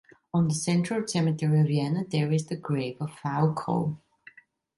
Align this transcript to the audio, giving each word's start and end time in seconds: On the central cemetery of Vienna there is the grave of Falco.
On 0.33 0.47
the 0.47 0.55
central 0.55 1.07
cemetery 1.07 1.59
of 1.61 1.67
Vienna 1.67 2.03
there 2.09 2.31
is 2.31 2.47
the 2.47 2.55
grave 2.55 2.97
of 2.99 3.13
Falco. 3.19 3.99